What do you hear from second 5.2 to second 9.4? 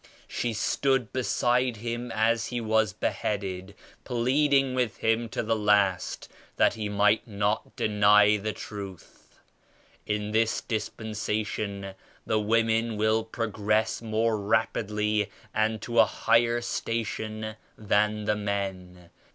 to the last that he niight not deny the Truth.